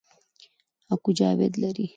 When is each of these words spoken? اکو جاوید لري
اکو 0.93 1.09
جاوید 1.17 1.53
لري 1.63 1.85